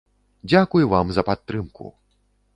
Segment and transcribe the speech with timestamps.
[0.53, 1.93] Дзякуй вам за падтрымку!